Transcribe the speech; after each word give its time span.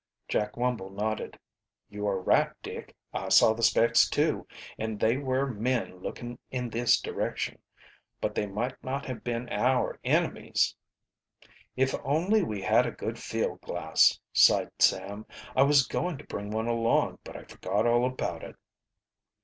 Jack 0.27 0.53
Wumble 0.53 0.89
nodded. 0.89 1.37
"You 1.87 2.07
are 2.07 2.19
right, 2.19 2.49
Dick, 2.63 2.95
I 3.13 3.29
saw 3.29 3.53
the 3.53 3.61
specks 3.61 4.09
too, 4.09 4.47
and 4.79 4.99
they 4.99 5.15
were 5.17 5.45
men 5.45 5.97
looking 5.97 6.39
in 6.49 6.71
this 6.71 6.99
direction. 6.99 7.59
But 8.19 8.33
they 8.33 8.47
might 8.47 8.83
not 8.83 9.05
have 9.05 9.23
been 9.23 9.47
our 9.49 9.99
enemies." 10.03 10.75
"If 11.75 11.93
only 12.03 12.41
we 12.41 12.63
had 12.63 12.87
a 12.87 12.91
good 12.91 13.19
field 13.19 13.61
glass," 13.61 14.19
sighed 14.33 14.71
Sam. 14.79 15.27
"I 15.55 15.61
was 15.61 15.85
going 15.85 16.17
to 16.17 16.23
bring 16.23 16.49
one 16.49 16.67
along, 16.67 17.19
but 17.23 17.37
I 17.37 17.43
forgot 17.43 17.85
all 17.85 18.03
about 18.03 18.41
it." 18.43 18.55